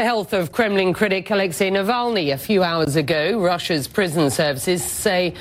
The 0.00 0.06
health 0.06 0.32
of 0.32 0.50
Kremlin 0.50 0.94
critic 0.94 1.28
Alexei 1.30 1.70
Navalny 1.70 2.32
a 2.32 2.38
few 2.38 2.62
hours 2.62 2.96
ago. 2.96 3.38
Russia's 3.38 3.86
prison 3.86 4.30
services 4.30 4.82
say 4.82 5.34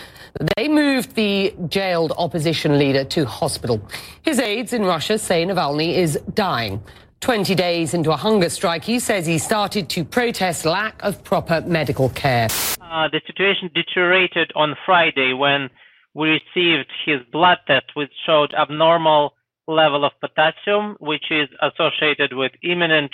they 0.58 0.67
moved 0.67 1.16
the 1.16 1.55
jailed 1.70 2.12
opposition 2.17 2.77
leader 2.77 3.05
to 3.05 3.25
hospital. 3.25 3.81
His 4.21 4.37
aides 4.37 4.73
in 4.73 4.83
Russia 4.83 5.17
say 5.17 5.45
Navalny 5.45 5.93
is 5.93 6.19
dying. 6.33 6.83
20 7.21 7.55
days 7.55 7.93
into 7.93 8.11
a 8.11 8.17
hunger 8.17 8.49
strike, 8.49 8.83
he 8.83 8.99
says 8.99 9.25
he 9.25 9.37
started 9.37 9.87
to 9.91 10.03
protest 10.03 10.65
lack 10.65 11.01
of 11.03 11.23
proper 11.23 11.62
medical 11.62 12.10
care. 12.10 12.49
Uh, 12.81 13.07
the 13.07 13.21
situation 13.26 13.71
deteriorated 13.73 14.51
on 14.57 14.76
Friday 14.85 15.31
when 15.31 15.69
we 16.13 16.31
received 16.31 16.91
his 17.05 17.20
blood 17.31 17.59
test, 17.66 17.85
which 17.94 18.12
showed 18.26 18.53
abnormal 18.53 19.35
level 19.70 20.03
of 20.03 20.12
potassium, 20.20 20.98
which 20.99 21.31
is 21.31 21.48
associated 21.62 22.34
with 22.34 22.52
imminent 22.62 23.12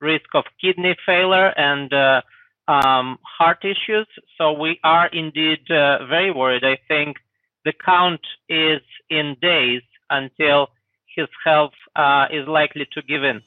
risk 0.00 0.26
of 0.34 0.44
kidney 0.60 0.96
failure 1.06 1.48
and 1.56 1.92
uh, 1.92 2.20
um, 2.68 3.18
heart 3.22 3.64
issues. 3.64 4.06
So 4.38 4.52
we 4.52 4.80
are 4.84 5.06
indeed 5.08 5.70
uh, 5.70 6.06
very 6.06 6.30
worried. 6.30 6.64
I 6.64 6.78
think 6.88 7.16
the 7.64 7.72
count 7.84 8.20
is 8.48 8.80
in 9.10 9.36
days 9.40 9.82
until 10.10 10.68
his 11.14 11.28
health 11.44 11.72
uh, 11.96 12.26
is 12.30 12.46
likely 12.48 12.86
to 12.92 13.02
give 13.02 13.22
in. 13.22 13.42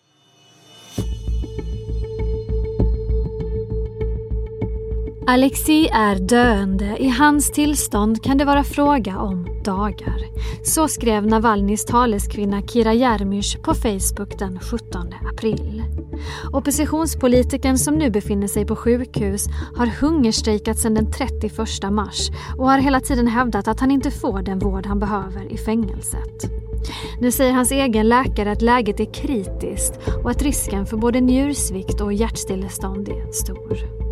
Alexei 5.29 5.89
är 5.93 6.15
döende. 6.15 6.97
I 6.99 7.09
hans 7.09 7.51
tillstånd 7.51 8.23
kan 8.23 8.37
det 8.37 8.45
vara 8.45 8.63
fråga 8.63 9.19
om 9.19 9.47
dagar. 9.65 10.17
Så 10.63 10.87
skrev 10.87 11.27
Navalnys 11.27 11.85
taleskvinna 11.85 12.61
Kira 12.61 12.93
Jermysh 12.93 13.61
på 13.61 13.73
Facebook 13.73 14.39
den 14.39 14.59
17 14.59 15.13
april. 15.33 15.83
Oppositionspolitikern 16.53 17.77
som 17.77 17.95
nu 17.95 18.09
befinner 18.09 18.47
sig 18.47 18.65
på 18.65 18.75
sjukhus 18.75 19.47
har 19.75 19.87
hungerstrejkat 19.87 20.77
sedan 20.77 20.93
den 20.93 21.11
31 21.11 21.91
mars 21.91 22.29
och 22.57 22.69
har 22.69 22.79
hela 22.79 22.99
tiden 22.99 23.27
hävdat 23.27 23.67
att 23.67 23.79
han 23.79 23.91
inte 23.91 24.11
får 24.11 24.41
den 24.41 24.59
vård 24.59 24.85
han 24.85 24.99
behöver 24.99 25.51
i 25.51 25.57
fängelset. 25.57 26.51
Nu 27.19 27.31
säger 27.31 27.53
hans 27.53 27.71
egen 27.71 28.09
läkare 28.09 28.51
att 28.51 28.61
läget 28.61 28.99
är 28.99 29.13
kritiskt 29.13 29.93
och 30.23 30.31
att 30.31 30.41
risken 30.41 30.85
för 30.85 30.97
både 30.97 31.21
njursvikt 31.21 32.01
och 32.01 32.13
hjärtstillestånd 32.13 33.09
är 33.09 33.31
stor. 33.31 34.06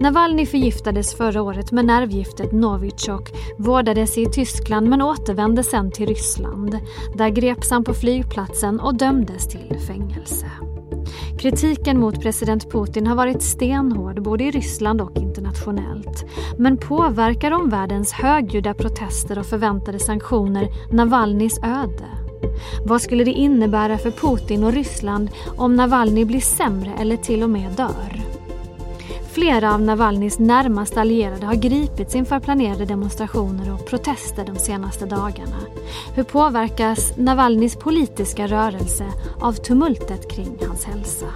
Navalny 0.00 0.46
förgiftades 0.46 1.14
förra 1.14 1.42
året 1.42 1.72
med 1.72 1.84
nervgiftet 1.84 2.52
Novichok, 2.52 3.32
vårdades 3.58 4.18
i 4.18 4.26
Tyskland 4.26 4.88
men 4.88 5.02
återvände 5.02 5.62
sen 5.62 5.90
till 5.90 6.06
Ryssland. 6.06 6.78
Där 7.14 7.28
greps 7.28 7.70
han 7.70 7.84
på 7.84 7.94
flygplatsen 7.94 8.80
och 8.80 8.94
dömdes 8.94 9.48
till 9.48 9.78
fängelse. 9.86 10.46
Kritiken 11.38 12.00
mot 12.00 12.20
president 12.20 12.72
Putin 12.72 13.06
har 13.06 13.14
varit 13.14 13.42
stenhård 13.42 14.22
både 14.22 14.44
i 14.44 14.50
Ryssland 14.50 15.00
och 15.00 15.16
internationellt. 15.16 16.24
Men 16.58 16.76
påverkar 16.76 17.50
omvärldens 17.50 18.12
högljudda 18.12 18.74
protester 18.74 19.38
och 19.38 19.46
förväntade 19.46 19.98
sanktioner 19.98 20.68
Navalnys 20.92 21.58
öde? 21.58 22.08
Vad 22.84 23.02
skulle 23.02 23.24
det 23.24 23.32
innebära 23.32 23.98
för 23.98 24.10
Putin 24.10 24.64
och 24.64 24.72
Ryssland 24.72 25.30
om 25.56 25.76
Navalny 25.76 26.24
blir 26.24 26.40
sämre 26.40 26.92
eller 27.00 27.16
till 27.16 27.42
och 27.42 27.50
med 27.50 27.72
dör? 27.72 28.35
Flera 29.36 29.74
av 29.74 29.82
Navalnys 29.82 30.38
närmaste 30.38 31.00
allierade 31.00 31.46
har 31.46 31.54
gripits 31.54 32.14
inför 32.14 32.40
planerade 32.40 32.84
demonstrationer 32.84 33.74
och 33.74 33.86
protester 33.86 34.44
de 34.44 34.56
senaste 34.56 35.06
dagarna. 35.06 35.56
Hur 36.14 36.22
påverkas 36.22 37.16
Navalnys 37.16 37.76
politiska 37.76 38.46
rörelse 38.46 39.04
av 39.40 39.52
tumultet 39.52 40.30
kring 40.30 40.58
hans 40.68 40.84
hälsa? 40.84 41.26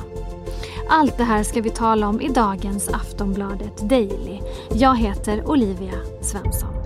Allt 0.89 1.17
det 1.17 1.25
här 1.25 1.43
ska 1.43 1.61
vi 1.61 1.71
tala 1.71 2.09
om 2.09 2.21
i 2.21 2.29
dagens 2.29 2.89
Aftonbladet 2.89 3.77
Daily. 3.77 4.41
Jag 4.75 4.97
heter 4.99 5.51
Olivia 5.51 5.95
Svensson. 6.21 6.80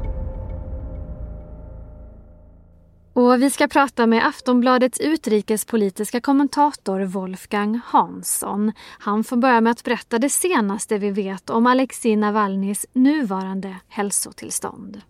Och 3.16 3.42
vi 3.42 3.50
ska 3.50 3.68
prata 3.68 4.06
med 4.06 4.26
Aftonbladets 4.26 5.00
utrikespolitiska 5.00 6.20
kommentator 6.20 7.00
Wolfgang 7.00 7.80
Hansson. 7.86 8.72
Han 8.98 9.24
får 9.24 9.36
börja 9.36 9.60
med 9.60 9.70
att 9.70 9.84
berätta 9.84 10.18
det 10.18 10.28
senaste 10.28 10.98
vi 10.98 11.10
vet 11.10 11.50
om 11.50 11.66
Alexei 11.66 12.16
Navalnys 12.16 12.86
nuvarande 12.92 13.76
hälsotillstånd. 13.88 15.00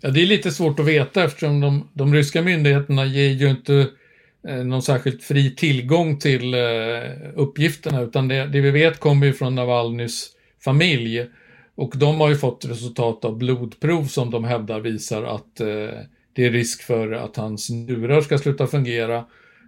Ja, 0.00 0.10
det 0.10 0.22
är 0.22 0.26
lite 0.26 0.50
svårt 0.50 0.80
att 0.80 0.86
veta 0.86 1.24
eftersom 1.24 1.60
de, 1.60 1.88
de 1.92 2.14
ryska 2.14 2.42
myndigheterna 2.42 3.06
ger 3.06 3.30
ju 3.30 3.50
inte 3.50 3.86
eh, 4.48 4.56
någon 4.56 4.82
särskilt 4.82 5.22
fri 5.22 5.54
tillgång 5.54 6.18
till 6.18 6.54
eh, 6.54 6.60
uppgifterna 7.34 8.00
utan 8.00 8.28
det, 8.28 8.46
det, 8.46 8.60
vi 8.60 8.70
vet 8.70 9.00
kommer 9.00 9.26
ju 9.26 9.32
från 9.32 9.54
Navalnys 9.54 10.28
familj 10.64 11.26
och 11.74 11.92
de 11.96 12.20
har 12.20 12.28
ju 12.28 12.36
fått 12.36 12.64
resultat 12.64 13.24
av 13.24 13.38
blodprov 13.38 14.04
som 14.04 14.30
de 14.30 14.44
hävdar 14.44 14.80
visar 14.80 15.22
att 15.22 15.60
eh, 15.60 16.00
det 16.32 16.44
är 16.44 16.50
risk 16.50 16.82
för 16.82 17.12
att 17.12 17.36
hans 17.36 17.70
njurar 17.70 18.20
ska 18.20 18.38
sluta 18.38 18.66
fungera 18.66 19.24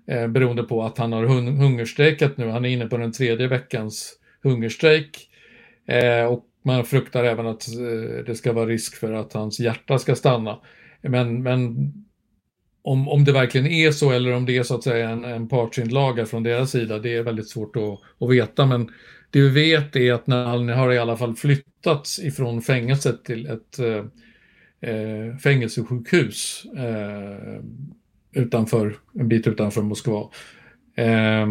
eh, 0.06 0.28
beroende 0.28 0.62
på 0.62 0.82
att 0.82 0.98
han 0.98 1.12
har 1.12 1.24
hun 1.24 1.48
hungerstrejkat 1.48 2.36
nu. 2.36 2.48
Han 2.48 2.64
är 2.64 2.68
inne 2.68 2.86
på 2.86 2.96
den 2.96 3.12
tredje 3.12 3.48
veckans 3.48 4.18
hungerstrejk. 4.42 5.28
Eh, 5.86 6.24
och 6.24 6.44
man 6.64 6.84
fruktar 6.84 7.24
även 7.24 7.46
att 7.46 7.68
eh, 7.68 8.24
det 8.26 8.34
ska 8.34 8.52
vara 8.52 8.66
risk 8.66 8.96
för 8.96 9.12
att 9.12 9.32
hans 9.32 9.60
hjärta 9.60 9.98
ska 9.98 10.14
stanna. 10.14 10.58
Men, 11.02 11.42
men 11.42 11.92
om, 12.82 13.08
om 13.08 13.24
det 13.24 13.32
verkligen 13.32 13.66
är 13.66 13.90
så 13.90 14.12
eller 14.12 14.32
om 14.32 14.46
det 14.46 14.56
är 14.56 14.62
så 14.62 14.74
att 14.74 14.84
säga 14.84 15.10
en, 15.10 15.24
en 15.24 15.48
partsinlaga 15.48 16.26
från 16.26 16.42
deras 16.42 16.70
sida, 16.70 16.98
det 16.98 17.14
är 17.14 17.22
väldigt 17.22 17.48
svårt 17.48 17.76
att, 17.76 18.22
att 18.24 18.30
veta. 18.30 18.66
Men 18.66 18.90
det 19.30 19.40
vi 19.40 19.48
vet 19.48 19.96
är 19.96 20.12
att 20.12 20.26
han 20.26 20.68
har 20.68 20.92
i 20.92 20.98
alla 20.98 21.16
fall 21.16 21.34
flyttats 21.34 22.18
ifrån 22.18 22.62
fängelset 22.62 23.24
till 23.24 23.46
ett 23.46 23.78
eh, 23.78 24.04
eh, 24.82 25.37
fängelsesjukhus 25.37 26.66
eh, 26.76 27.60
utanför, 28.32 28.97
en 29.15 29.28
bit 29.28 29.47
utanför 29.47 29.82
Moskva. 29.82 30.31
Eh, 30.97 31.47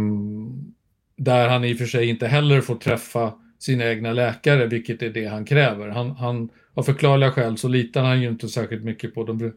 där 1.17 1.49
han 1.49 1.63
i 1.63 1.73
och 1.73 1.77
för 1.77 1.85
sig 1.85 2.09
inte 2.09 2.27
heller 2.27 2.61
får 2.61 2.75
träffa 2.75 3.33
sina 3.59 3.85
egna 3.85 4.13
läkare, 4.13 4.67
vilket 4.67 5.01
är 5.01 5.09
det 5.09 5.25
han 5.25 5.45
kräver. 5.45 5.89
Han, 5.89 6.11
han, 6.11 6.49
av 6.73 6.83
förklarliga 6.83 7.31
skäl 7.31 7.57
så 7.57 7.67
litar 7.67 8.03
han 8.03 8.21
ju 8.21 8.29
inte 8.29 8.47
särskilt 8.47 8.83
mycket 8.83 9.13
på 9.13 9.23
de 9.23 9.53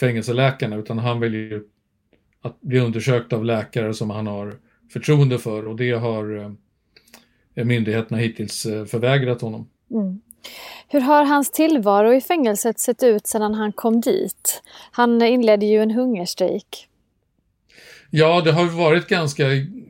fängelseläkarna, 0.00 0.76
utan 0.76 0.98
han 0.98 1.20
vill 1.20 1.34
ju 1.34 1.64
att 2.42 2.60
bli 2.60 2.80
undersökt 2.80 3.32
av 3.32 3.44
läkare 3.44 3.94
som 3.94 4.10
han 4.10 4.26
har 4.26 4.56
förtroende 4.92 5.38
för 5.38 5.68
och 5.68 5.76
det 5.76 5.90
har 5.92 6.56
eh, 7.54 7.64
myndigheterna 7.64 8.18
hittills 8.18 8.66
eh, 8.66 8.84
förvägrat 8.84 9.40
honom. 9.40 9.68
Mm. 9.90 10.20
Hur 10.90 11.00
har 11.00 11.24
hans 11.24 11.50
tillvaro 11.50 12.14
i 12.14 12.20
fängelset 12.20 12.80
sett 12.80 13.02
ut 13.02 13.26
sedan 13.26 13.54
han 13.54 13.72
kom 13.72 14.00
dit? 14.00 14.62
Han 14.90 15.22
inledde 15.22 15.66
ju 15.66 15.82
en 15.82 15.90
hungerstrejk. 15.90 16.88
Ja, 18.10 18.40
det 18.40 18.52
har 18.52 18.64
varit 18.64 19.08
ganska 19.08 19.44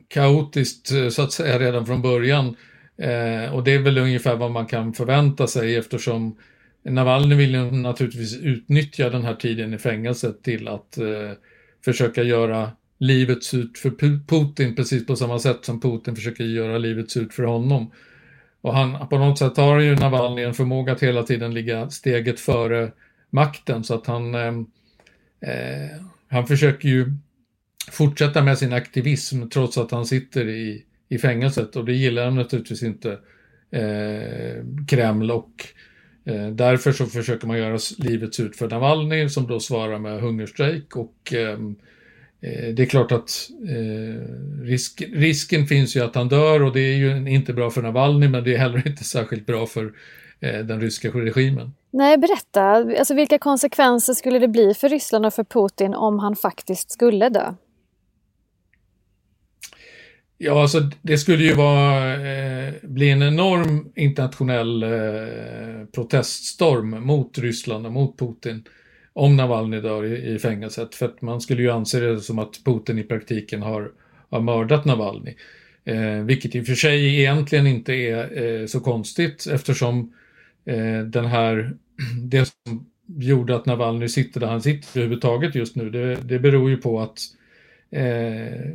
kaotiskt 0.07 0.91
eh, 0.91 1.09
så 1.09 1.21
att 1.21 1.31
säga 1.31 1.59
redan 1.59 1.85
från 1.85 2.01
början. 2.01 2.55
Eh, 2.97 3.53
och 3.53 3.63
det 3.63 3.71
är 3.71 3.79
väl 3.79 3.97
ungefär 3.97 4.35
vad 4.35 4.51
man 4.51 4.65
kan 4.65 4.93
förvänta 4.93 5.47
sig 5.47 5.75
eftersom 5.75 6.37
Navalny 6.83 7.35
vill 7.35 7.53
ju 7.53 7.71
naturligtvis 7.71 8.37
utnyttja 8.37 9.09
den 9.09 9.23
här 9.23 9.35
tiden 9.35 9.73
i 9.73 9.77
fängelset 9.77 10.43
till 10.43 10.67
att 10.67 10.97
eh, 10.97 11.31
försöka 11.85 12.23
göra 12.23 12.71
livet 12.97 13.43
surt 13.43 13.77
för 13.77 13.91
Putin 14.27 14.75
precis 14.75 15.05
på 15.05 15.15
samma 15.15 15.39
sätt 15.39 15.65
som 15.65 15.81
Putin 15.81 16.15
försöker 16.15 16.43
göra 16.43 16.77
livet 16.77 17.11
surt 17.11 17.33
för 17.33 17.43
honom. 17.43 17.91
Och 18.61 18.73
han, 18.73 19.07
på 19.07 19.17
något 19.17 19.39
sätt 19.39 19.57
har 19.57 19.79
ju 19.79 19.95
Navalny 19.95 20.43
en 20.43 20.53
förmåga 20.53 20.93
att 20.93 21.03
hela 21.03 21.23
tiden 21.23 21.53
ligga 21.53 21.89
steget 21.89 22.39
före 22.39 22.91
makten. 23.29 23.83
Så 23.83 23.93
att 23.93 24.07
han, 24.07 24.35
ehm, 24.35 24.65
eh, 25.41 26.01
han 26.27 26.47
försöker 26.47 26.89
ju 26.89 27.13
fortsätta 27.91 28.41
med 28.43 28.57
sin 28.57 28.73
aktivism 28.73 29.49
trots 29.49 29.77
att 29.77 29.91
han 29.91 30.05
sitter 30.05 30.47
i, 30.47 30.85
i 31.09 31.17
fängelset. 31.17 31.75
Och 31.75 31.85
det 31.85 31.93
gillar 31.93 32.25
han 32.25 32.35
naturligtvis 32.35 32.83
inte 32.83 33.11
eh, 33.71 34.65
Kreml. 34.87 35.31
Och 35.31 35.65
eh, 36.25 36.47
därför 36.47 36.91
så 36.91 37.05
försöker 37.05 37.47
man 37.47 37.57
göra 37.57 37.79
livet 37.97 38.35
surt 38.35 38.55
för 38.55 38.69
Navalny 38.69 39.29
som 39.29 39.47
då 39.47 39.59
svarar 39.59 39.99
med 39.99 40.21
hungerstrejk. 40.21 40.95
Och 40.95 41.33
Eh, 41.33 41.59
det 42.41 42.79
är 42.79 42.85
klart 42.85 43.11
att 43.11 43.49
eh, 43.67 44.63
risk, 44.63 45.03
risken 45.13 45.67
finns 45.67 45.95
ju 45.95 46.03
att 46.03 46.15
han 46.15 46.29
dör 46.29 46.61
och 46.63 46.73
det 46.73 46.79
är 46.79 46.95
ju 46.95 47.29
inte 47.29 47.53
bra 47.53 47.69
för 47.69 47.81
Navalny 47.81 48.27
men 48.27 48.43
det 48.43 48.53
är 48.53 48.57
heller 48.57 48.87
inte 48.87 49.03
särskilt 49.03 49.45
bra 49.45 49.65
för 49.65 49.93
eh, 50.39 50.59
den 50.59 50.81
ryska 50.81 51.09
regimen. 51.09 51.73
Nej, 51.91 52.17
berätta. 52.17 52.61
Alltså, 52.61 53.13
vilka 53.13 53.37
konsekvenser 53.37 54.13
skulle 54.13 54.39
det 54.39 54.47
bli 54.47 54.73
för 54.73 54.89
Ryssland 54.89 55.25
och 55.25 55.33
för 55.33 55.43
Putin 55.43 55.93
om 55.93 56.19
han 56.19 56.35
faktiskt 56.35 56.91
skulle 56.91 57.29
dö? 57.29 57.53
Ja, 60.37 60.61
alltså 60.61 60.79
det 61.01 61.17
skulle 61.17 61.43
ju 61.43 61.53
vara, 61.53 62.13
eh, 62.13 62.73
bli 62.81 63.09
en 63.09 63.23
enorm 63.23 63.91
internationell 63.95 64.83
eh, 64.83 65.85
proteststorm 65.91 67.05
mot 67.05 67.37
Ryssland 67.37 67.85
och 67.85 67.91
mot 67.91 68.19
Putin 68.19 68.63
om 69.13 69.37
Navalny 69.37 69.81
dör 69.81 70.05
i, 70.05 70.33
i 70.33 70.39
fängelset. 70.39 70.95
För 70.95 71.05
att 71.05 71.21
man 71.21 71.41
skulle 71.41 71.61
ju 71.61 71.71
anse 71.71 71.99
det 71.99 72.19
som 72.19 72.39
att 72.39 72.59
Putin 72.65 72.99
i 72.99 73.03
praktiken 73.03 73.61
har, 73.61 73.91
har 74.29 74.41
mördat 74.41 74.85
Navalny. 74.85 75.35
Eh, 75.85 76.23
vilket 76.23 76.55
i 76.55 76.61
och 76.61 76.65
för 76.65 76.75
sig 76.75 77.19
egentligen 77.19 77.67
inte 77.67 77.93
är 77.93 78.43
eh, 78.43 78.65
så 78.65 78.79
konstigt 78.79 79.47
eftersom 79.51 80.13
eh, 80.65 80.99
den 80.99 81.25
här, 81.25 81.73
det 82.21 82.45
som 82.45 82.85
gjorde 83.17 83.55
att 83.55 83.65
Navalny 83.65 84.07
sitter 84.07 84.39
där 84.39 84.47
han 84.47 84.61
sitter 84.61 84.99
överhuvudtaget 84.99 85.55
just 85.55 85.75
nu, 85.75 85.89
det, 85.89 86.15
det 86.15 86.39
beror 86.39 86.69
ju 86.69 86.77
på 86.77 86.99
att 87.01 87.19
eh, 87.91 88.71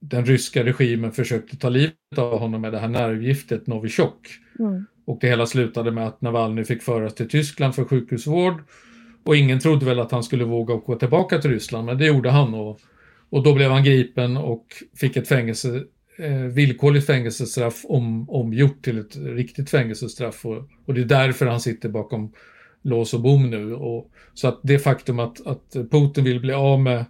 den 0.00 0.26
ryska 0.26 0.64
regimen 0.64 1.12
försökte 1.12 1.56
ta 1.56 1.68
livet 1.68 1.94
av 2.16 2.38
honom 2.38 2.60
med 2.60 2.72
det 2.72 2.78
här 2.78 2.88
nervgiftet 2.88 3.66
Novichok. 3.66 4.28
Mm. 4.58 4.86
Och 5.04 5.18
det 5.20 5.28
hela 5.28 5.46
slutade 5.46 5.90
med 5.90 6.06
att 6.06 6.20
Navalny 6.20 6.64
fick 6.64 6.82
föras 6.82 7.14
till 7.14 7.28
Tyskland 7.28 7.74
för 7.74 7.84
sjukhusvård. 7.84 8.62
Och 9.26 9.36
ingen 9.36 9.60
trodde 9.60 9.86
väl 9.86 10.00
att 10.00 10.12
han 10.12 10.22
skulle 10.22 10.44
våga 10.44 10.74
gå 10.74 10.96
tillbaka 10.96 11.38
till 11.38 11.50
Ryssland, 11.50 11.86
men 11.86 11.98
det 11.98 12.06
gjorde 12.06 12.30
han. 12.30 12.54
Och, 12.54 12.80
och 13.30 13.42
då 13.42 13.54
blev 13.54 13.70
han 13.70 13.84
gripen 13.84 14.36
och 14.36 14.66
fick 14.96 15.16
ett 15.16 15.28
fängelse, 15.28 15.82
eh, 16.18 16.32
villkorligt 16.32 17.06
fängelsestraff 17.06 17.84
om, 17.84 18.30
omgjort 18.30 18.84
till 18.84 18.98
ett 18.98 19.16
riktigt 19.16 19.70
fängelsestraff. 19.70 20.46
Och, 20.46 20.68
och 20.86 20.94
det 20.94 21.00
är 21.00 21.04
därför 21.04 21.46
han 21.46 21.60
sitter 21.60 21.88
bakom 21.88 22.32
lås 22.82 23.14
och 23.14 23.20
bom 23.20 23.50
nu. 23.50 23.74
Och, 23.74 24.10
så 24.34 24.48
att 24.48 24.60
det 24.62 24.78
faktum 24.78 25.18
att, 25.18 25.46
att 25.46 25.72
Putin 25.90 26.24
vill 26.24 26.40
bli 26.40 26.52
av 26.52 26.80
med, 26.80 27.04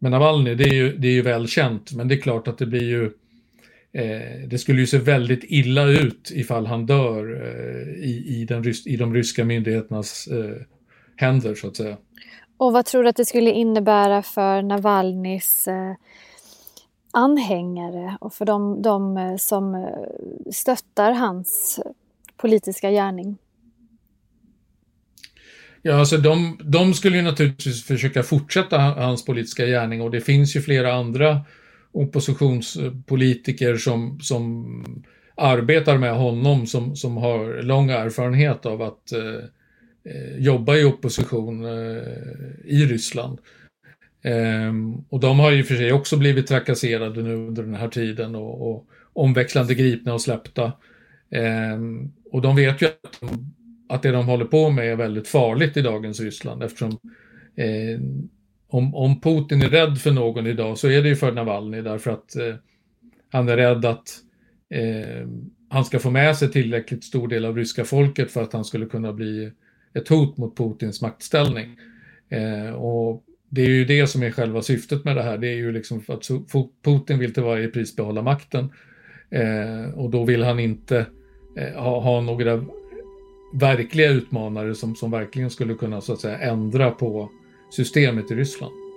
med 0.00 0.10
Navalny, 0.10 0.54
det 0.54 0.64
är, 0.64 0.74
ju, 0.74 0.96
det 0.96 1.08
är 1.08 1.12
ju 1.12 1.22
väl 1.22 1.48
känt. 1.48 1.92
Men 1.92 2.08
det 2.08 2.14
är 2.14 2.20
klart 2.20 2.48
att 2.48 2.58
det 2.58 2.66
blir 2.66 2.88
ju 2.88 3.04
eh, 3.92 4.48
det 4.48 4.58
skulle 4.58 4.80
ju 4.80 4.86
se 4.86 4.98
väldigt 4.98 5.44
illa 5.44 5.88
ut 5.88 6.32
ifall 6.34 6.66
han 6.66 6.86
dör 6.86 7.42
eh, 7.42 8.04
i, 8.04 8.24
i, 8.26 8.44
den, 8.44 8.64
i 8.86 8.96
de 8.96 9.14
ryska 9.14 9.44
myndigheternas 9.44 10.26
eh, 10.26 10.62
händer 11.18 11.54
så 11.54 11.68
att 11.68 11.76
säga. 11.76 11.96
Och 12.56 12.72
vad 12.72 12.86
tror 12.86 13.02
du 13.02 13.08
att 13.08 13.16
det 13.16 13.24
skulle 13.24 13.50
innebära 13.50 14.22
för 14.22 14.62
Navalnys 14.62 15.68
eh, 15.68 15.94
anhängare 17.10 18.18
och 18.20 18.34
för 18.34 18.44
de, 18.44 18.82
de 18.82 19.16
eh, 19.16 19.36
som 19.36 19.74
eh, 19.74 20.50
stöttar 20.52 21.12
hans 21.12 21.80
politiska 22.36 22.90
gärning? 22.90 23.38
Ja, 25.82 25.98
alltså 25.98 26.16
de, 26.16 26.58
de 26.64 26.94
skulle 26.94 27.16
ju 27.16 27.22
naturligtvis 27.22 27.84
försöka 27.84 28.22
fortsätta 28.22 28.78
hans 28.78 29.24
politiska 29.24 29.66
gärning 29.66 30.02
och 30.02 30.10
det 30.10 30.20
finns 30.20 30.56
ju 30.56 30.60
flera 30.60 30.94
andra 30.94 31.40
oppositionspolitiker 31.92 33.76
som, 33.76 34.20
som 34.20 34.66
arbetar 35.34 35.98
med 35.98 36.14
honom 36.14 36.66
som, 36.66 36.96
som 36.96 37.16
har 37.16 37.62
lång 37.62 37.90
erfarenhet 37.90 38.66
av 38.66 38.82
att 38.82 39.12
eh, 39.12 39.44
eh 40.04 40.38
jobba 40.38 40.76
i 40.76 40.84
opposition 40.84 41.64
eh, 41.64 42.02
i 42.64 42.86
Ryssland. 42.86 43.38
Eh, 44.22 44.72
och 45.08 45.20
de 45.20 45.38
har 45.38 45.50
ju 45.50 45.64
för 45.64 45.74
sig 45.74 45.92
också 45.92 46.16
blivit 46.16 46.46
trakasserade 46.46 47.22
nu 47.22 47.34
under 47.34 47.62
den 47.62 47.74
här 47.74 47.88
tiden 47.88 48.34
och, 48.34 48.70
och 48.70 48.86
omväxlande 49.12 49.74
gripna 49.74 50.14
och 50.14 50.20
släppta. 50.20 50.72
Ehm, 51.30 52.12
och 52.32 52.42
de 52.42 52.56
vet 52.56 52.82
ju 52.82 52.86
att 52.86 53.20
de 53.20 53.54
att 53.88 54.02
det 54.02 54.10
de 54.12 54.26
håller 54.26 54.44
på 54.44 54.70
med 54.70 54.92
är 54.92 54.96
väldigt 54.96 55.28
farligt 55.28 55.76
i 55.76 55.82
dagens 55.82 56.20
Ryssland 56.20 56.62
eftersom 56.62 56.98
eh, 57.56 58.00
om, 58.68 58.94
om 58.94 59.20
Putin 59.20 59.62
är 59.62 59.68
rädd 59.68 59.98
för 59.98 60.10
någon 60.10 60.46
idag 60.46 60.78
så 60.78 60.88
är 60.88 61.02
det 61.02 61.08
ju 61.08 61.16
för 61.16 61.32
Navalny 61.32 61.82
därför 61.82 62.10
att 62.10 62.36
eh, 62.36 62.54
han 63.30 63.48
är 63.48 63.56
rädd 63.56 63.84
att 63.84 64.08
eh, 64.70 65.28
han 65.68 65.84
ska 65.84 65.98
få 65.98 66.10
med 66.10 66.36
sig 66.36 66.50
tillräckligt 66.50 67.04
stor 67.04 67.28
del 67.28 67.44
av 67.44 67.56
ryska 67.56 67.84
folket 67.84 68.30
för 68.30 68.42
att 68.42 68.52
han 68.52 68.64
skulle 68.64 68.86
kunna 68.86 69.12
bli 69.12 69.52
ett 69.94 70.08
hot 70.08 70.36
mot 70.36 70.56
Putins 70.56 71.02
maktställning. 71.02 71.76
Eh, 72.28 72.74
och 72.74 73.24
det 73.48 73.62
är 73.62 73.68
ju 73.68 73.84
det 73.84 74.06
som 74.06 74.22
är 74.22 74.30
själva 74.30 74.62
syftet 74.62 75.04
med 75.04 75.16
det 75.16 75.22
här. 75.22 75.38
Det 75.38 75.48
är 75.48 75.56
ju 75.56 75.72
liksom 75.72 76.02
att 76.08 76.28
Putin 76.82 77.18
vill 77.18 77.34
till 77.34 77.42
varje 77.42 77.68
pris 77.68 77.96
behålla 77.96 78.22
makten. 78.22 78.72
Eh, 79.30 79.94
och 79.94 80.10
då 80.10 80.24
vill 80.24 80.42
han 80.42 80.58
inte 80.58 81.06
eh, 81.56 81.82
ha, 81.82 82.00
ha 82.00 82.20
några 82.20 82.64
verkliga 83.52 84.10
utmanare 84.10 84.74
som, 84.74 84.96
som 84.96 85.10
verkligen 85.10 85.50
skulle 85.50 85.74
kunna 85.74 86.00
så 86.00 86.12
att 86.12 86.20
säga 86.20 86.38
ändra 86.38 86.90
på 86.90 87.30
systemet 87.70 88.30
i 88.30 88.34
Ryssland. 88.34 88.87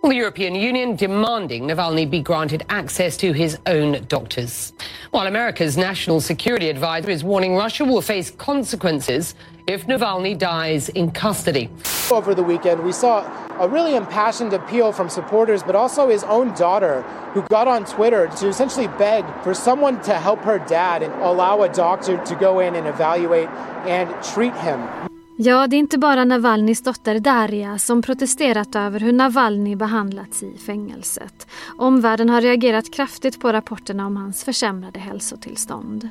The 0.00 0.14
European 0.14 0.54
Union 0.54 0.94
demanding 0.94 1.64
Navalny 1.64 2.08
be 2.08 2.22
granted 2.22 2.64
access 2.70 3.16
to 3.18 3.32
his 3.32 3.58
own 3.66 4.04
doctors. 4.08 4.72
While 5.10 5.26
America's 5.26 5.76
national 5.76 6.20
security 6.20 6.70
advisor 6.70 7.10
is 7.10 7.24
warning 7.24 7.56
Russia 7.56 7.84
will 7.84 8.00
face 8.00 8.30
consequences 8.30 9.34
if 9.66 9.86
Navalny 9.86 10.38
dies 10.38 10.88
in 10.88 11.10
custody. 11.10 11.68
Over 12.10 12.34
the 12.34 12.44
weekend, 12.44 12.82
we 12.84 12.92
saw 12.92 13.26
a 13.60 13.68
really 13.68 13.96
impassioned 13.96 14.52
appeal 14.52 14.92
from 14.92 15.10
supporters, 15.10 15.62
but 15.62 15.74
also 15.74 16.08
his 16.08 16.22
own 16.24 16.54
daughter, 16.54 17.02
who 17.34 17.42
got 17.42 17.66
on 17.68 17.84
Twitter 17.84 18.28
to 18.28 18.48
essentially 18.48 18.86
beg 18.86 19.24
for 19.42 19.52
someone 19.52 20.00
to 20.02 20.14
help 20.14 20.40
her 20.40 20.58
dad 20.60 21.02
and 21.02 21.12
allow 21.22 21.62
a 21.62 21.68
doctor 21.68 22.16
to 22.24 22.34
go 22.36 22.60
in 22.60 22.76
and 22.76 22.86
evaluate 22.86 23.48
and 23.84 24.08
treat 24.22 24.54
him. 24.54 25.07
Ja, 25.40 25.66
det 25.66 25.76
är 25.76 25.78
inte 25.78 25.98
bara 25.98 26.24
Navalnys 26.24 26.82
dotter 26.82 27.18
Daria 27.18 27.78
som 27.78 28.02
protesterat 28.02 28.74
över 28.74 29.00
hur 29.00 29.12
Navalny 29.12 29.76
behandlats 29.76 30.42
i 30.42 30.58
fängelset. 30.66 31.46
Omvärlden 31.78 32.28
har 32.28 32.40
reagerat 32.40 32.94
kraftigt 32.94 33.40
på 33.40 33.52
rapporterna 33.52 34.06
om 34.06 34.16
hans 34.16 34.44
försämrade 34.44 34.98
hälsotillstånd. 34.98 36.08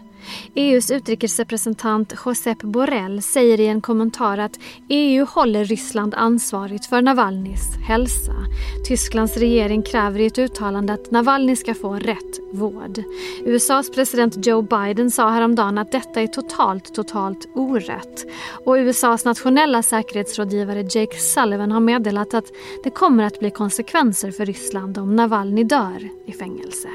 EUs 0.56 0.92
utrikesrepresentant 0.92 2.14
Josep 2.26 2.62
Borrell 2.62 3.22
säger 3.22 3.60
i 3.60 3.68
en 3.68 3.82
kommentar 3.82 4.38
att 4.38 4.60
EU 4.90 5.26
håller 5.26 5.66
Ryssland 5.66 6.14
ansvarigt 6.14 6.86
för 6.86 7.02
Navalnys 7.02 7.76
hälsa. 7.88 8.34
Tysklands 8.88 9.38
regering 9.38 9.82
kräver 9.82 10.20
i 10.20 10.26
ett 10.26 10.38
uttalande 10.38 10.94
att 10.94 11.12
Navalny 11.12 11.56
ska 11.56 11.74
få 11.74 11.94
rätt 11.94 12.40
vård. 12.54 13.04
USAs 13.46 13.92
president 13.92 14.46
Joe 14.46 14.62
Biden 14.62 15.12
sa 15.12 15.30
häromdagen 15.30 15.78
att 15.78 15.92
detta 15.92 16.22
är 16.22 16.28
totalt, 16.28 16.96
totalt 16.96 17.48
orätt. 17.56 18.26
Och 18.66 18.78
USAs 19.18 19.26
nationella 19.26 19.84
säkerhetsrådgivare 19.84 20.82
Jake 20.82 21.18
Sullivan 21.18 21.72
har 21.72 21.80
meddelat 21.80 22.34
att 22.34 22.46
det 22.84 22.90
kommer 22.90 23.24
att 23.24 23.40
bli 23.40 23.52
konsekvenser 23.52 24.32
för 24.32 24.46
Ryssland 24.46 24.98
om 24.98 25.16
Navalny 25.16 25.64
dör 25.64 26.10
i 26.28 26.32
fängelse. 26.32 26.88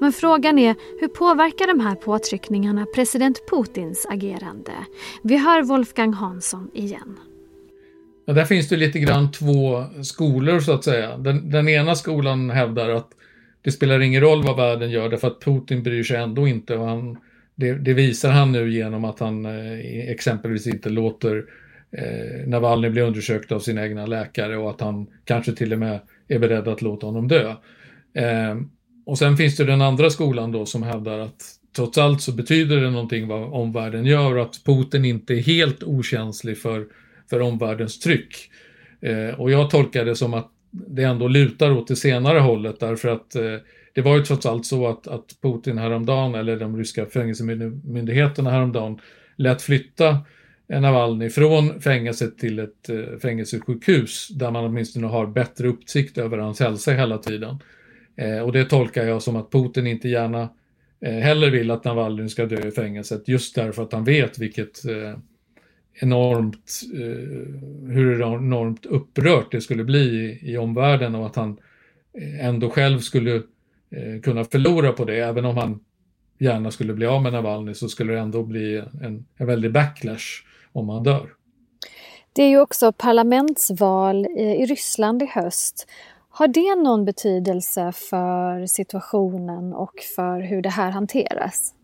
Men 0.00 0.12
frågan 0.12 0.58
är 0.58 0.74
hur 1.00 1.08
påverkar 1.08 1.66
de 1.66 1.80
här 1.80 1.94
påtryckningarna 1.94 2.86
president 2.94 3.38
Putins 3.50 4.06
agerande? 4.10 4.72
Vi 5.22 5.36
hör 5.36 5.62
Wolfgang 5.62 6.12
Hansson 6.12 6.70
igen. 6.74 7.18
Ja, 8.26 8.32
där 8.32 8.44
finns 8.44 8.68
det 8.68 8.76
lite 8.76 8.98
grann 8.98 9.32
två 9.32 9.84
skolor 10.02 10.60
så 10.60 10.72
att 10.72 10.84
säga. 10.84 11.16
Den, 11.16 11.50
den 11.50 11.68
ena 11.68 11.94
skolan 11.94 12.50
hävdar 12.50 12.88
att 12.88 13.10
det 13.62 13.72
spelar 13.72 14.00
ingen 14.00 14.20
roll 14.20 14.42
vad 14.42 14.56
världen 14.56 14.90
gör 14.90 15.08
därför 15.08 15.28
att 15.28 15.44
Putin 15.44 15.82
bryr 15.82 16.02
sig 16.02 16.16
ändå 16.16 16.48
inte. 16.48 16.76
Och 16.76 16.88
han, 16.88 17.18
det, 17.54 17.72
det 17.72 17.94
visar 17.94 18.30
han 18.30 18.52
nu 18.52 18.70
genom 18.70 19.04
att 19.04 19.18
han 19.18 19.46
eh, 19.46 20.10
exempelvis 20.10 20.66
inte 20.66 20.88
låter 20.88 21.44
eh, 21.96 22.46
Navalny 22.46 22.90
bli 22.90 23.02
undersökt 23.02 23.52
av 23.52 23.60
sina 23.60 23.84
egna 23.84 24.06
läkare 24.06 24.56
och 24.56 24.70
att 24.70 24.80
han 24.80 25.06
kanske 25.24 25.52
till 25.52 25.72
och 25.72 25.78
med 25.78 26.00
är 26.28 26.38
beredd 26.38 26.68
att 26.68 26.82
låta 26.82 27.06
honom 27.06 27.28
dö. 27.28 27.54
Eh, 28.14 28.56
och 29.06 29.18
sen 29.18 29.36
finns 29.36 29.56
det 29.56 29.64
den 29.64 29.82
andra 29.82 30.10
skolan 30.10 30.52
då 30.52 30.66
som 30.66 30.82
hävdar 30.82 31.18
att 31.18 31.42
trots 31.76 31.98
allt 31.98 32.22
så 32.22 32.32
betyder 32.32 32.80
det 32.80 32.90
någonting 32.90 33.28
vad 33.28 33.52
omvärlden 33.52 34.04
gör 34.04 34.36
och 34.36 34.42
att 34.42 34.64
Putin 34.64 35.04
inte 35.04 35.34
är 35.34 35.40
helt 35.40 35.82
okänslig 35.82 36.58
för, 36.58 36.86
för 37.30 37.40
omvärldens 37.40 38.00
tryck. 38.00 38.50
Eh, 39.00 39.40
och 39.40 39.50
jag 39.50 39.70
tolkar 39.70 40.04
det 40.04 40.16
som 40.16 40.34
att 40.34 40.48
det 40.70 41.02
ändå 41.02 41.28
lutar 41.28 41.70
åt 41.70 41.88
det 41.88 41.96
senare 41.96 42.38
hållet 42.38 42.80
därför 42.80 43.08
att 43.08 43.34
eh, 43.34 43.56
det 43.92 44.02
var 44.02 44.16
ju 44.16 44.22
trots 44.22 44.46
allt 44.46 44.66
så 44.66 44.86
att, 44.86 45.08
att 45.08 45.36
Putin 45.42 45.78
häromdagen, 45.78 46.34
eller 46.34 46.56
de 46.56 46.76
ryska 46.76 47.06
fängelsemyndigheterna 47.06 48.50
häromdagen, 48.50 48.98
lät 49.36 49.62
flytta 49.62 50.18
Navalny 50.80 51.30
från 51.30 51.80
fängelset 51.80 52.38
till 52.38 52.58
ett 52.58 52.88
eh, 52.88 53.18
fängelsesjukhus 53.22 54.28
där 54.28 54.50
man 54.50 54.64
åtminstone 54.64 55.06
har 55.06 55.26
bättre 55.26 55.68
uppsikt 55.68 56.18
över 56.18 56.38
hans 56.38 56.60
hälsa 56.60 56.92
hela 56.92 57.18
tiden. 57.18 57.58
Eh, 58.16 58.38
och 58.38 58.52
det 58.52 58.64
tolkar 58.64 59.04
jag 59.04 59.22
som 59.22 59.36
att 59.36 59.50
Putin 59.50 59.86
inte 59.86 60.08
gärna 60.08 60.48
eh, 61.00 61.14
heller 61.14 61.50
vill 61.50 61.70
att 61.70 61.84
Navalny 61.84 62.28
ska 62.28 62.46
dö 62.46 62.68
i 62.68 62.70
fängelset 62.70 63.28
just 63.28 63.54
därför 63.54 63.82
att 63.82 63.92
han 63.92 64.04
vet 64.04 64.38
vilket 64.38 64.84
eh, 64.84 65.18
enormt, 65.94 66.80
eh, 66.94 67.92
hur 67.92 68.22
enormt 68.22 68.86
upprört 68.86 69.52
det 69.52 69.60
skulle 69.60 69.84
bli 69.84 70.00
i, 70.00 70.52
i 70.52 70.58
omvärlden 70.58 71.14
och 71.14 71.26
att 71.26 71.36
han 71.36 71.58
eh, 72.18 72.46
ändå 72.46 72.70
själv 72.70 72.98
skulle 72.98 73.42
eh, 73.92 74.20
kunna 74.22 74.44
förlora 74.44 74.92
på 74.92 75.04
det. 75.04 75.18
Även 75.18 75.44
om 75.44 75.56
han 75.56 75.80
gärna 76.38 76.70
skulle 76.70 76.94
bli 76.94 77.06
av 77.06 77.22
med 77.22 77.32
Navalny 77.32 77.74
så 77.74 77.88
skulle 77.88 78.12
det 78.12 78.18
ändå 78.18 78.42
bli 78.42 78.76
en, 79.02 79.26
en 79.36 79.46
väldig 79.46 79.72
backlash 79.72 80.44
om 80.72 80.88
han 80.88 81.02
dör. 81.02 81.28
Det 82.32 82.42
är 82.42 82.48
ju 82.48 82.60
också 82.60 82.92
parlamentsval 82.92 84.26
i 84.26 84.66
Ryssland 84.66 85.22
i 85.22 85.26
höst 85.26 85.86
har 86.34 86.48
det 86.48 86.82
någon 86.82 87.04
betydelse 87.04 87.92
för 88.10 88.66
situationen 88.66 89.72
och 89.72 89.94
för 90.16 90.40
hur 90.40 90.62
det 90.62 90.68
här 90.68 90.90
hanteras? 90.90 91.74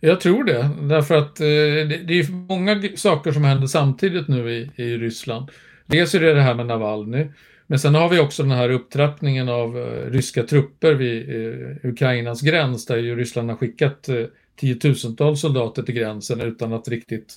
Jag 0.00 0.20
tror 0.20 0.44
det, 0.44 0.70
därför 0.80 1.14
att 1.14 1.40
eh, 1.40 1.46
det, 1.46 2.04
det, 2.06 2.20
är 2.20 2.32
många 2.48 2.82
saker 2.96 3.32
som 3.32 3.44
händer 3.44 3.66
samtidigt 3.66 4.28
nu 4.28 4.50
i, 4.50 4.70
i 4.76 4.98
Ryssland. 4.98 5.50
Dels 5.86 6.14
är 6.14 6.20
det 6.20 6.34
det 6.34 6.40
här 6.40 6.54
med 6.54 6.66
Navalny 6.66 7.26
men 7.66 7.78
sen 7.78 7.94
har 7.94 8.08
vi 8.08 8.20
också 8.20 8.42
den 8.42 8.52
här 8.52 8.70
upptrappningen 8.70 9.48
av 9.48 9.78
eh, 9.78 10.10
ryska 10.10 10.42
trupper 10.42 10.94
vid 10.94 11.30
eh, 11.30 11.76
Ukrainas 11.82 12.40
gräns 12.42 12.86
där 12.86 12.96
ju 12.96 13.16
Ryssland 13.16 13.50
har 13.50 13.56
skickat 13.56 14.08
eh, 14.08 14.24
tiotusentals 14.56 15.40
soldater 15.40 15.82
till 15.82 15.94
gränsen 15.94 16.40
utan 16.40 16.72
att 16.72 16.88
riktigt 16.88 17.34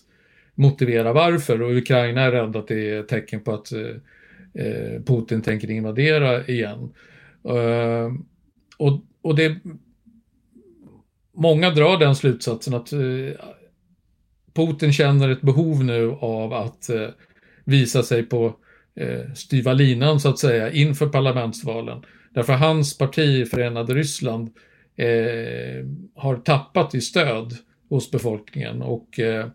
motivera 0.55 1.13
varför 1.13 1.61
och 1.61 1.75
Ukraina 1.75 2.21
är 2.21 2.31
rädd 2.31 2.55
att 2.55 2.67
det 2.67 2.89
är 2.89 2.99
ett 2.99 3.07
tecken 3.07 3.39
på 3.41 3.53
att 3.53 3.73
Putin 5.05 5.41
tänker 5.41 5.71
invadera 5.71 6.47
igen. 6.47 6.93
Ehm, 7.49 8.25
och, 8.77 9.01
och 9.21 9.35
det 9.35 9.57
Många 11.33 11.69
drar 11.69 11.97
den 11.97 12.15
slutsatsen 12.15 12.73
att 12.73 12.93
Putin 14.53 14.93
känner 14.93 15.29
ett 15.29 15.41
behov 15.41 15.83
nu 15.83 16.11
av 16.11 16.53
att 16.53 16.89
visa 17.65 18.03
sig 18.03 18.23
på 18.23 18.55
Eh, 18.99 19.33
styva 19.33 19.73
linan 19.73 20.19
så 20.19 20.29
att 20.29 20.39
säga 20.39 20.71
inför 20.71 21.07
parlamentsvalen. 21.07 22.03
Därför 22.33 22.53
hans 22.53 22.97
parti, 22.97 23.47
Förenade 23.47 23.93
Ryssland, 23.93 24.49
eh, 24.95 25.85
har 26.15 26.35
tappat 26.35 26.95
i 26.95 27.01
stöd 27.01 27.53
hos 27.89 28.11
befolkningen 28.11 28.81
och 28.81 29.19
eh, 29.19 29.47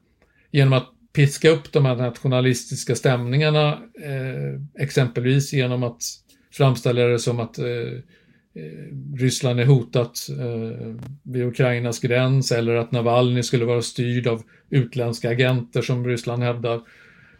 genom 0.50 0.72
att 0.72 0.88
piska 1.12 1.50
upp 1.50 1.72
de 1.72 1.84
här 1.84 1.96
nationalistiska 1.96 2.94
stämningarna, 2.94 3.72
eh, 4.02 4.82
exempelvis 4.82 5.52
genom 5.52 5.82
att 5.82 6.02
framställa 6.52 7.02
det 7.02 7.18
som 7.18 7.40
att 7.40 7.58
eh, 7.58 7.66
eh 7.66 9.16
Ryssland 9.16 9.60
är 9.60 9.64
hotat 9.64 10.18
eh, 10.40 10.94
vid 11.22 11.44
Ukrainas 11.44 12.00
gräns 12.00 12.52
eller 12.52 12.74
att 12.74 12.92
Navalny 12.92 13.42
skulle 13.42 13.64
vara 13.64 13.82
styrd 13.82 14.26
av 14.26 14.42
utländska 14.70 15.30
agenter 15.30 15.82
som 15.82 16.06
Ryssland 16.06 16.42
hävdar 16.42 16.80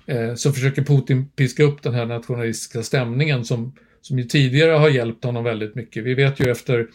eh, 0.07 0.35
så 0.35 0.53
försöker 0.53 0.83
Putin 0.83 1.29
piska 1.29 1.65
upp 1.65 1.83
den 1.83 1.95
här 1.95 2.07
nationalistiska 2.07 2.83
stämningen 2.83 3.45
som, 3.45 3.73
som 4.01 4.19
ju 4.19 4.25
tidigare 4.25 4.73
har 4.73 4.89
hjälpt 4.89 5.25
honom 5.25 5.45
väldigt 5.45 5.75
mycket. 5.75 6.05
Vi 6.05 6.15
vet 6.15 6.41
ju 6.41 6.51
efter 6.51 6.87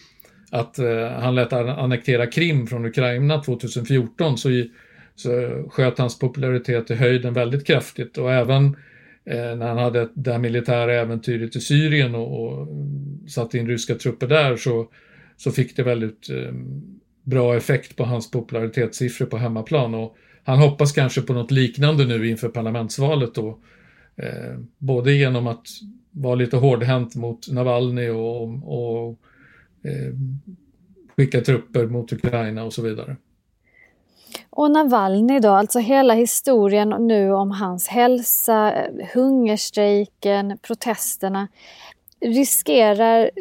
att 0.51 0.79
eh, 0.79 1.07
han 1.07 1.35
lät 1.35 1.53
annektera 1.53 2.27
Krim 2.27 2.67
från 2.67 2.85
Ukraina 2.85 3.43
2014 3.43 4.37
så, 4.37 4.49
i, 4.49 4.71
så 5.15 5.29
sköt 5.69 5.97
hans 5.97 6.19
popularitet 6.19 6.91
i 6.91 6.95
höjden 6.95 7.33
väldigt 7.33 7.67
kraftigt 7.67 8.17
och 8.17 8.33
även 8.33 8.65
eh, 9.25 9.55
när 9.55 9.67
han 9.67 9.77
hade 9.77 10.09
det 10.13 10.31
här 10.31 10.39
militära 10.39 10.93
äventyret 10.93 11.55
i 11.55 11.59
Syrien 11.61 12.15
och, 12.15 12.45
och 12.45 12.67
satte 13.29 13.57
in 13.57 13.67
ryska 13.67 13.95
trupper 13.95 14.27
där 14.27 14.55
så, 14.57 14.89
så 15.37 15.51
fick 15.51 15.75
det 15.75 15.83
väldigt 15.83 16.29
eh, 16.29 16.53
bra 17.23 17.55
effekt 17.57 17.95
på 17.95 18.03
hans 18.03 18.31
popularitetssiffror 18.31 19.25
på 19.25 19.37
hemmaplan. 19.37 19.93
Och 19.93 20.17
han 20.49 20.59
hoppas 20.59 20.91
kanske 20.91 21.21
på 21.21 21.33
något 21.33 21.51
liknande 21.51 22.05
nu 22.05 22.29
inför 22.29 22.49
parlamentsvalet 22.49 23.35
då. 23.35 23.59
Eh, 24.15 24.59
både 24.77 25.13
genom 25.13 25.47
att 25.47 25.67
vara 26.11 26.35
lite 26.35 26.57
hårdhänt 26.57 27.15
mot 27.15 27.51
Navalny 27.51 28.09
och, 28.09 28.43
och 28.43 29.19
eh, 29.83 30.13
skicka 31.17 31.41
trupper 31.41 31.85
mot 31.85 32.13
Ukraina 32.13 32.63
och 32.63 32.73
så 32.73 32.81
vidare. 32.81 33.15
Och 34.49 34.71
Navalny 34.71 35.39
då, 35.39 35.49
alltså 35.49 35.79
hela 35.79 36.13
historien 36.13 36.89
nu 36.89 37.33
om 37.33 37.51
hans 37.51 37.87
hälsa, 37.87 38.73
hungerstrejken, 39.13 40.57
protesterna. 40.61 41.47
Riskerar 42.21 43.31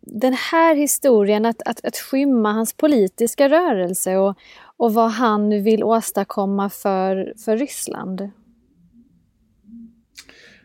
den 0.00 0.32
här 0.52 0.74
historien 0.74 1.46
att, 1.46 1.62
att, 1.64 1.84
att 1.84 1.96
skymma 1.96 2.52
hans 2.52 2.72
politiska 2.72 3.48
rörelse 3.48 4.16
och, 4.16 4.36
och 4.80 4.94
vad 4.94 5.10
han 5.10 5.62
vill 5.62 5.84
åstadkomma 5.84 6.70
för, 6.70 7.34
för 7.44 7.56
Ryssland? 7.56 8.30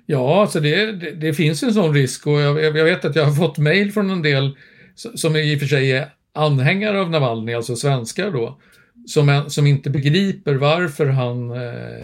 Ja, 0.06 0.42
alltså 0.42 0.60
det, 0.60 0.92
det, 0.92 1.12
det 1.12 1.34
finns 1.34 1.64
en 1.64 1.74
sån 1.74 1.94
risk 1.94 2.28
och 2.28 2.40
jag, 2.40 2.78
jag, 2.78 2.84
vet 2.84 3.06
att 3.06 3.16
jag 3.16 3.26
har 3.26 3.34
fått 3.34 3.58
mejl 3.58 3.92
från 3.92 4.10
en 4.10 4.22
del 4.22 4.58
som 4.96 5.36
i 5.36 5.56
och 5.56 5.60
för 5.60 5.68
sig 5.68 5.92
är 5.92 6.10
anhängare 6.34 7.02
av 7.02 7.10
Navalny, 7.10 7.54
alltså 7.54 7.76
svenskar 7.76 8.32
då, 8.32 8.60
som, 9.08 9.44
som 9.48 9.68
inte 9.68 9.90
begriper 9.90 10.54
varför 10.54 11.06
han 11.06 11.52
eh, 11.52 12.00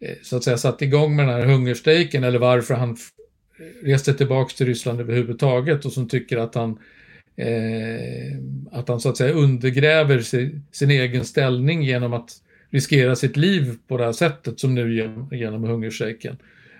eh, 0.00 0.16
så 0.22 0.36
att 0.36 0.44
säga 0.44 0.58
satte 0.58 0.84
igång 0.84 1.16
med 1.16 1.28
den 1.28 1.34
här 1.34 1.46
hungerstrejken 1.46 2.24
eller 2.24 2.38
varför 2.38 2.74
han 2.74 2.96
reste 3.82 4.14
tillbaks 4.14 4.54
till 4.54 4.66
Ryssland 4.66 5.00
överhuvudtaget 5.00 5.84
och 5.84 5.92
som 5.92 6.08
tycker 6.08 6.36
att 6.36 6.54
han 6.54 6.78
eh, 7.40 8.36
att 8.72 8.88
han 8.88 9.00
så 9.00 9.08
att 9.08 9.16
säga 9.16 9.32
undergräver 9.32 10.20
sin, 10.20 10.62
sin, 10.72 10.90
egen 10.90 11.24
ställning 11.24 11.82
genom 11.82 12.12
att 12.12 12.30
riskera 12.70 13.16
sitt 13.16 13.36
liv 13.36 13.74
på 13.88 13.96
det 13.96 14.04
här 14.04 14.12
sättet 14.12 14.60
som 14.60 14.74
nu 14.74 14.96
genom, 14.96 15.28
genom 15.32 15.64
hungerstrejken. 15.64 16.36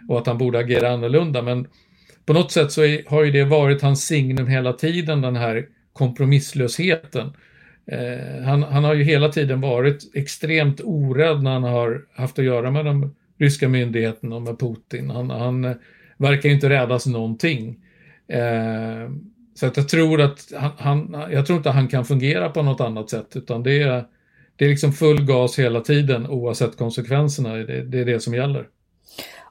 Och 0.09 0.19
att 0.19 0.27
han 0.27 0.39
borde 0.39 0.59
agera 0.59 0.93
annorlunda. 0.93 1.43
Men 1.43 1.67
på 2.27 2.33
något 2.33 2.53
sätt 2.53 2.73
så 2.73 2.83
är, 2.83 3.03
har 3.07 3.25
ju 3.25 3.31
det 3.31 3.45
varit 3.45 3.83
hans 3.83 4.07
signum 4.07 4.47
hela 4.47 4.73
tiden, 4.73 5.21
den 5.21 5.37
här 5.37 5.67
kompromisslösheten. 5.93 7.33
Eh, 7.87 8.43
han, 8.45 8.63
han, 8.63 8.85
har 8.85 8.95
ju 8.95 9.05
hela 9.05 9.29
tiden 9.29 9.61
varit 9.61 10.11
extremt 10.15 10.81
orädd 10.85 11.43
när 11.43 11.51
han 11.51 11.65
har 11.65 12.05
haft 12.15 12.39
att 12.39 12.45
göra 12.45 12.71
med 12.71 12.85
de 12.85 13.15
ryska 13.39 13.69
myndigheterna 13.69 14.37
och 14.37 14.43
med 14.43 14.59
Putin. 14.59 15.11
Han, 15.11 15.31
han 15.31 15.75
verkar 16.17 16.49
inte 16.49 16.69
rädas 16.69 17.07
någonting. 17.07 17.77
Eh, 18.29 19.11
så 19.61 19.67
att 19.67 19.77
jag 19.77 19.89
tror 19.89 20.21
att 20.21 20.53
han, 20.57 20.71
han, 20.79 21.33
jag 21.33 21.47
tror 21.47 21.57
inte 21.57 21.71
han 21.71 21.89
kan 21.89 22.05
fungera 22.05 22.51
på 22.51 22.63
något 22.63 22.81
annat 22.81 23.11
sätt 23.11 23.37
utan 23.37 23.63
det 23.63 23.83
är, 23.83 24.05
det 24.57 24.65
är 24.65 24.69
liksom 24.69 24.93
full 24.93 25.25
gas 25.25 25.59
hela 25.59 25.81
tiden 25.81 26.27
oavsett 26.27 26.77
konsekvenserna. 26.77 27.55
Det, 27.55 27.85
det 27.85 28.01
är 28.01 28.05
det 28.05 28.21
som 28.21 28.35
gäller. 28.35 28.69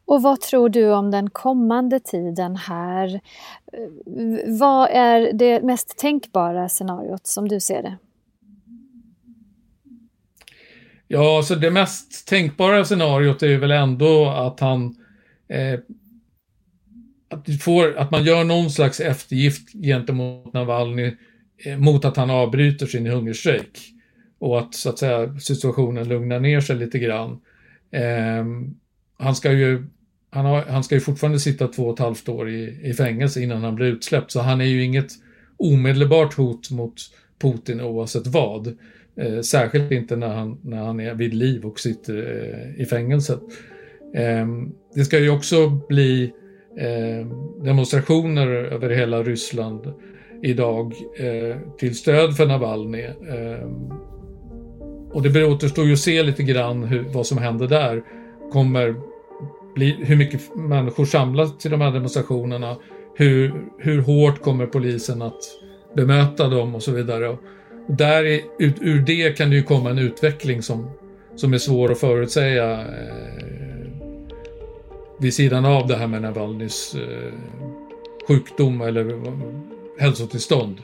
Och 0.05 0.21
vad 0.21 0.41
tror 0.41 0.69
du 0.69 0.93
om 0.93 1.11
den 1.11 1.29
kommande 1.29 1.99
tiden 1.99 2.55
här? 2.55 3.19
Vad 4.59 4.89
är 4.89 5.33
det 5.33 5.61
mest 5.61 5.97
tänkbara 5.97 6.69
scenariot 6.69 7.27
som 7.27 7.47
du 7.47 7.59
ser 7.59 7.83
det? 7.83 7.97
Ja, 11.07 11.41
så 11.43 11.55
det 11.55 11.71
mest 11.71 12.27
tänkbara 12.27 12.85
scenariot 12.85 13.43
är 13.43 13.57
väl 13.57 13.71
ändå 13.71 14.29
att 14.29 14.59
han 14.59 14.95
eh, 15.47 15.79
att, 17.29 17.61
får, 17.61 17.97
att 17.97 18.11
man 18.11 18.23
gör 18.23 18.43
någon 18.43 18.69
slags 18.69 18.99
eftergift 18.99 19.71
gentemot 19.83 20.53
Navalny 20.53 21.15
eh, 21.65 21.77
mot 21.77 22.05
att 22.05 22.17
han 22.17 22.29
avbryter 22.29 22.85
sin 22.85 23.07
hungerstrejk. 23.07 23.79
Och 24.39 24.59
att 24.59 24.75
så 24.75 24.89
att 24.89 24.99
säga 24.99 25.39
situationen 25.39 26.07
lugnar 26.07 26.39
ner 26.39 26.61
sig 26.61 26.75
lite 26.75 26.99
grann. 26.99 27.39
Eh, 27.91 28.45
han 29.17 29.35
ska 29.35 29.51
ju 29.51 29.83
han, 30.31 30.45
har, 30.45 30.61
han 30.61 30.83
ska 30.83 30.95
ju 30.95 31.01
fortfarande 31.01 31.39
sitta 31.39 31.67
två 31.67 31.83
och 31.87 31.93
ett 31.93 31.99
halvt 31.99 32.29
år 32.29 32.49
i, 32.49 32.79
i 32.83 32.93
fängelse 32.93 33.41
innan 33.41 33.63
han 33.63 33.75
blir 33.75 33.87
utsläppt, 33.87 34.31
så 34.31 34.39
han 34.39 34.61
är 34.61 34.65
ju 34.65 34.83
inget 34.83 35.11
omedelbart 35.57 36.33
hot 36.33 36.71
mot 36.71 36.93
Putin 37.41 37.81
oavsett 37.81 38.27
vad. 38.27 38.67
Eh, 39.17 39.41
särskilt 39.41 39.91
inte 39.91 40.15
när 40.15 40.27
han, 40.27 40.57
när 40.63 40.77
han 40.77 40.99
är 40.99 41.13
vid 41.13 41.33
liv 41.33 41.65
och 41.65 41.79
sitter 41.79 42.17
eh, 42.17 42.81
i 42.81 42.85
fängelset. 42.85 43.39
Eh, 44.15 44.47
det 44.95 45.05
ska 45.05 45.19
ju 45.19 45.29
också 45.29 45.69
bli 45.69 46.33
Eh, 46.79 47.27
demonstrationer 47.63 48.47
över 48.47 48.89
hela 48.89 49.23
Ryssland 49.23 49.93
idag 50.43 50.93
eh, 51.19 51.57
till 51.77 51.95
stöd 51.95 52.37
för 52.37 52.45
Navalny. 52.45 53.03
Eh, 53.03 53.69
och 55.11 55.21
det 55.21 55.45
återstår 55.45 55.85
ju 55.85 55.93
att 55.93 55.99
se 55.99 56.23
lite 56.23 56.43
grann 56.43 56.83
hur, 56.83 57.03
vad 57.03 57.25
som 57.25 57.37
händer 57.37 57.67
där. 57.67 58.03
Kommer 58.51 58.95
bli, 59.75 59.97
hur 59.99 60.15
mycket 60.15 60.55
människor 60.55 61.05
samlas 61.05 61.57
till 61.57 61.71
de 61.71 61.81
här 61.81 61.91
demonstrationerna? 61.91 62.75
Hur, 63.15 63.53
hur 63.77 64.01
hårt 64.01 64.41
kommer 64.41 64.65
polisen 64.65 65.21
att 65.21 65.39
bemöta 65.95 66.47
dem 66.47 66.75
och 66.75 66.83
så 66.83 66.91
vidare. 66.91 67.29
Och 67.29 67.39
där 67.87 68.23
är, 68.25 68.41
ut, 68.59 68.75
ur 68.81 69.01
det 69.01 69.37
kan 69.37 69.49
det 69.49 69.55
ju 69.55 69.63
komma 69.63 69.89
en 69.89 69.99
utveckling 69.99 70.61
som, 70.61 70.89
som 71.35 71.53
är 71.53 71.57
svår 71.57 71.91
att 71.91 71.99
förutsäga 71.99 72.71
eh, 72.71 73.58
vid 75.19 75.33
sidan 75.33 75.65
av 75.65 75.87
det 75.87 75.95
här 75.95 76.07
med 76.07 76.21
Navalnys 76.21 76.95
eh, 76.95 77.33
sjukdom 78.27 78.81
eller 78.81 79.21
hälsotillstånd 79.99 80.81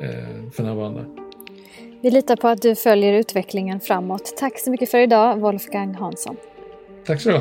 eh, 0.00 0.50
för 0.52 0.62
närvarande. 0.62 1.04
Vi 2.02 2.10
litar 2.10 2.36
på 2.36 2.48
att 2.48 2.62
du 2.62 2.74
följer 2.74 3.12
utvecklingen 3.12 3.80
framåt. 3.80 4.36
Tack 4.36 4.58
så 4.58 4.70
mycket 4.70 4.90
för 4.90 4.98
idag, 4.98 5.40
Wolfgang 5.40 5.94
Hansson. 5.94 6.36
Tack 7.06 7.20
så 7.20 7.30
du 7.30 7.40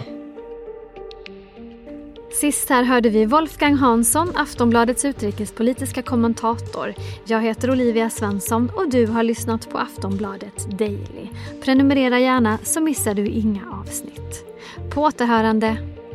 Sist 2.32 2.70
här 2.70 2.84
hörde 2.84 3.10
vi 3.10 3.26
Wolfgang 3.26 3.74
Hansson, 3.74 4.32
Aftonbladets 4.36 5.06
utrikespolitiska 5.06 6.02
kommentator. 6.02 6.94
Jag 7.26 7.42
heter 7.42 7.72
Olivia 7.72 8.10
Svensson 8.10 8.72
och 8.76 8.90
du 8.90 9.06
har 9.08 9.24
lyssnat 9.24 9.70
på 9.70 9.78
Aftonbladet 9.78 10.80
Daily. 10.80 11.28
Prenumerera 11.64 12.20
gärna 12.20 12.58
så 12.64 12.82
missar 12.82 13.14
du 13.14 13.28
inga 13.28 13.62
avsnitt. 13.82 14.46
På 14.90 15.02
återhörande 15.02 15.78